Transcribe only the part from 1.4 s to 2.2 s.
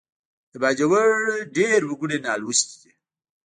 ډېر وګړي